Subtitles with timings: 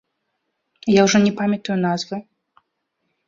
[0.93, 2.17] Я ўжо не памятаю назвы.